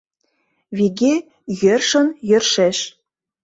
Виге— 0.77 1.13
йӧршын, 1.61 2.07
йӧршеш. 2.29 2.77